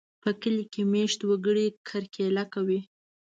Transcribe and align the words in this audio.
په 0.23 0.29
کلي 0.41 0.65
کې 0.73 0.81
مېشت 0.93 1.19
وګړي 1.29 1.67
کرکېله 1.87 2.43
کوي. 2.53 2.79